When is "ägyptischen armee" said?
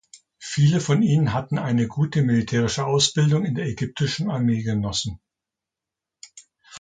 3.67-4.63